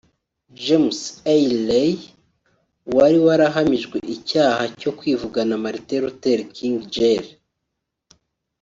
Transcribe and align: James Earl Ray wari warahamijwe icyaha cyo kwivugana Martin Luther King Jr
James 0.63 0.97
Earl 1.35 1.51
Ray 1.67 1.93
wari 2.95 3.17
warahamijwe 3.25 3.97
icyaha 4.15 4.63
cyo 4.79 4.91
kwivugana 4.97 5.53
Martin 5.63 5.99
Luther 6.03 6.39
King 6.55 6.75
Jr 6.93 7.25